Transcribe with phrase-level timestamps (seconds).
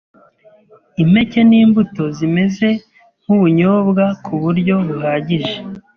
[1.03, 2.67] impeke n’imbuto zimeze
[3.21, 5.55] nk’ubunyobwa ku buryo buhagije,